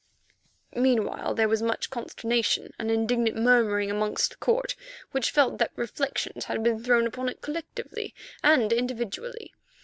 Meanwhile 0.73 1.35
there 1.35 1.47
was 1.47 1.61
much 1.61 1.91
consternation 1.91 2.73
and 2.79 2.89
indignant 2.89 3.35
murmuring 3.37 3.91
amongst 3.91 4.31
the 4.31 4.35
Court, 4.37 4.75
which 5.11 5.29
felt 5.29 5.59
that 5.59 5.69
reflections 5.75 6.45
had 6.45 6.63
been 6.63 6.83
thrown 6.83 7.05
upon 7.05 7.29
it 7.29 7.41
collectively 7.41 8.15
and 8.41 8.73
individually. 8.73 9.53